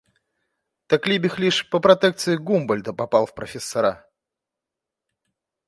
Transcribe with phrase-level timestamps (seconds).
[0.87, 4.07] Так, Либих лишь по протекции Гумбольдта попал в профессора.